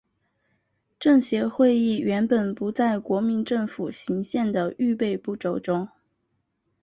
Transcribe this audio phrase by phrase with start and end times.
[0.99, 5.87] 政协会议原本不在国民政府行宪的预备步骤中。